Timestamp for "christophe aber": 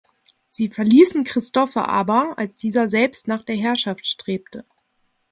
1.25-2.35